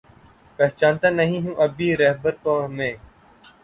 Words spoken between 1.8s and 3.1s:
راہبر کو میں